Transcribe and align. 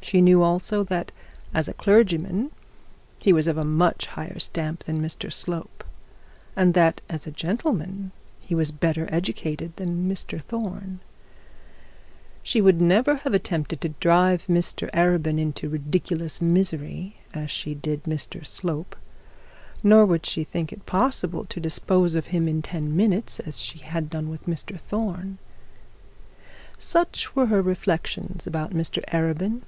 She 0.00 0.22
knew 0.22 0.42
also, 0.42 0.84
that 0.84 1.12
as 1.52 1.68
a 1.68 1.74
clergyman 1.74 2.50
he 3.18 3.30
was 3.30 3.46
of 3.46 3.58
a 3.58 3.64
much 3.64 4.06
higher 4.06 4.38
stamp 4.38 4.84
than 4.84 5.02
Mr 5.02 5.30
Slope, 5.30 5.84
and 6.56 6.72
that 6.72 7.02
as 7.10 7.26
gentleman 7.26 8.12
he 8.40 8.54
was 8.54 8.70
better 8.72 9.06
educated 9.12 9.76
than 9.76 10.08
Mr 10.08 10.40
Thorne. 10.42 11.00
She 12.42 12.62
would 12.62 12.80
never 12.80 13.16
have 13.16 13.34
attempted 13.34 13.82
to 13.82 13.90
drive 13.90 14.46
Mr 14.46 14.90
Arabin 14.92 15.38
into 15.38 15.68
ridiculous 15.68 16.40
misery 16.40 17.16
as 17.34 17.50
she 17.50 17.74
did 17.74 18.04
Mr 18.04 18.46
Slope, 18.46 18.96
nor 19.82 20.06
would 20.06 20.24
she 20.24 20.42
think 20.42 20.72
it 20.72 20.86
possible 20.86 21.44
to 21.44 21.60
dispose 21.60 22.14
of 22.14 22.28
him 22.28 22.48
in 22.48 22.62
ten 22.62 22.96
minutes 22.96 23.40
as 23.40 23.60
she 23.60 23.80
had 23.80 24.08
done 24.08 24.30
with 24.30 24.46
Mr 24.46 24.80
Thorne. 24.80 25.36
Such 26.78 27.36
were 27.36 27.46
her 27.46 27.60
reflections 27.60 28.46
about 28.46 28.70
Mr 28.70 29.02
Arabin. 29.12 29.64